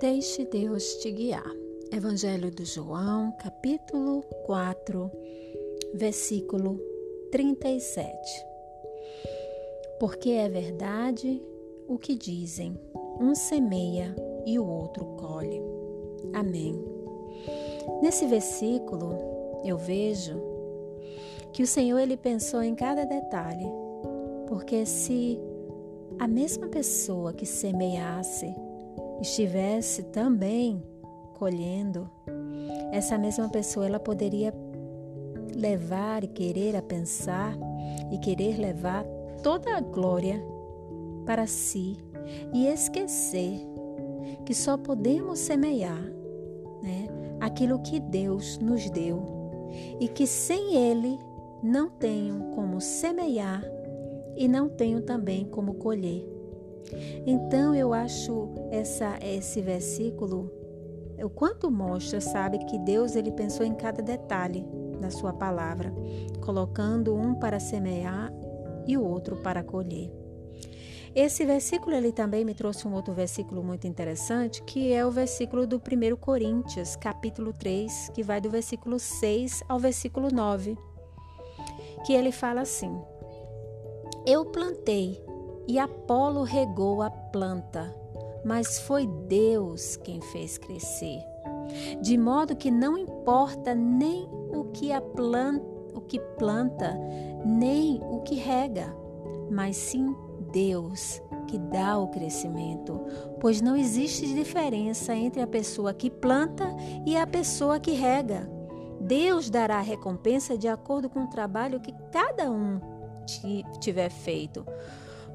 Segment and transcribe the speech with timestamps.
[0.00, 1.54] Deixe Deus te guiar.
[1.92, 5.10] Evangelho do João, capítulo 4,
[5.92, 6.80] versículo
[7.30, 8.10] 37.
[9.98, 11.42] Porque é verdade
[11.86, 12.80] o que dizem:
[13.20, 14.16] um semeia
[14.46, 15.60] e o outro colhe.
[16.32, 16.82] Amém.
[18.00, 19.18] Nesse versículo,
[19.66, 20.40] eu vejo
[21.52, 23.66] que o Senhor ele pensou em cada detalhe,
[24.48, 25.38] porque se
[26.18, 28.46] a mesma pessoa que semeasse
[29.20, 30.82] estivesse também
[31.34, 32.10] colhendo,
[32.92, 34.52] essa mesma pessoa ela poderia
[35.54, 37.56] levar e querer a pensar
[38.10, 39.04] e querer levar
[39.42, 40.42] toda a glória
[41.24, 41.96] para si
[42.52, 43.66] e esquecer
[44.44, 46.02] que só podemos semear
[46.82, 47.08] né,
[47.40, 49.40] aquilo que Deus nos deu
[50.00, 51.18] e que sem Ele
[51.62, 53.62] não tenho como semear
[54.36, 56.39] e não tenho também como colher.
[57.26, 60.50] Então eu acho essa, esse versículo
[61.22, 64.64] o quanto mostra, sabe, que Deus ele pensou em cada detalhe
[65.00, 65.92] da sua palavra,
[66.40, 68.32] colocando um para semear
[68.86, 70.10] e o outro para colher.
[71.14, 75.66] Esse versículo ele também me trouxe um outro versículo muito interessante, que é o versículo
[75.66, 80.78] do 1 Coríntios, capítulo 3, que vai do versículo 6 ao versículo 9,
[82.06, 82.96] que ele fala assim:
[84.24, 85.20] Eu plantei
[85.70, 87.94] e Apolo regou a planta,
[88.44, 91.22] mas foi Deus quem fez crescer.
[92.02, 96.98] De modo que não importa nem o que a planta, o que planta,
[97.46, 98.92] nem o que rega,
[99.48, 100.12] mas sim
[100.50, 103.00] Deus que dá o crescimento,
[103.38, 106.66] pois não existe diferença entre a pessoa que planta
[107.06, 108.50] e a pessoa que rega.
[109.00, 112.80] Deus dará a recompensa de acordo com o trabalho que cada um
[113.78, 114.66] tiver feito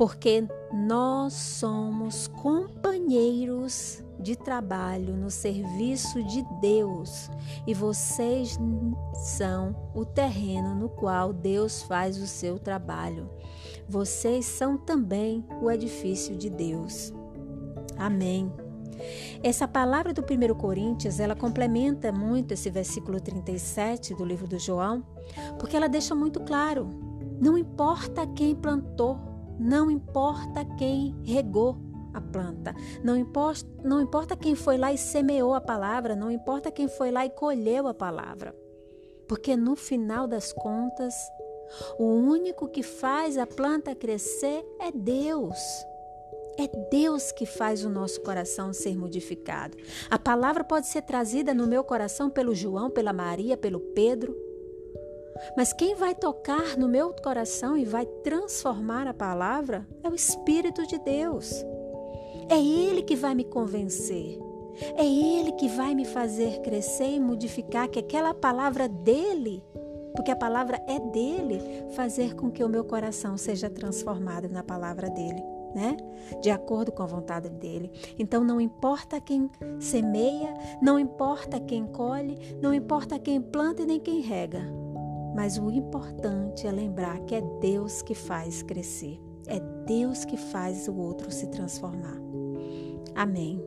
[0.00, 7.30] porque nós somos companheiros de trabalho no serviço de Deus
[7.66, 8.58] e vocês
[9.12, 13.28] são o terreno no qual Deus faz o seu trabalho.
[13.86, 17.12] Vocês são também o edifício de Deus.
[17.98, 18.50] Amém.
[19.42, 25.04] Essa palavra do 1 Coríntios, ela complementa muito esse versículo 37 do livro do João,
[25.58, 26.88] porque ela deixa muito claro:
[27.38, 29.29] não importa quem plantou,
[29.60, 31.76] não importa quem regou
[32.14, 36.70] a planta, não importa, não importa quem foi lá e semeou a palavra, não importa
[36.70, 38.56] quem foi lá e colheu a palavra.
[39.28, 41.14] Porque no final das contas,
[41.98, 45.58] o único que faz a planta crescer é Deus.
[46.58, 49.76] É Deus que faz o nosso coração ser modificado.
[50.10, 54.34] A palavra pode ser trazida no meu coração pelo João, pela Maria, pelo Pedro,
[55.56, 60.86] mas quem vai tocar no meu coração e vai transformar a palavra é o Espírito
[60.86, 61.64] de Deus.
[62.48, 64.38] É Ele que vai me convencer.
[64.96, 69.62] É Ele que vai me fazer crescer e modificar que aquela palavra dele,
[70.14, 71.60] porque a palavra é dele,
[71.94, 75.42] fazer com que o meu coração seja transformado na palavra dele.
[75.74, 75.96] Né?
[76.42, 77.92] De acordo com a vontade dele.
[78.18, 79.48] Então não importa quem
[79.78, 80.52] semeia,
[80.82, 84.79] não importa quem colhe, não importa quem planta e nem quem rega.
[85.34, 90.88] Mas o importante é lembrar que é Deus que faz crescer, é Deus que faz
[90.88, 92.20] o outro se transformar.
[93.14, 93.62] Amém.